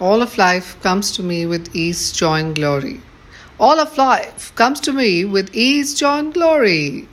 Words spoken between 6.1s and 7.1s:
and glory.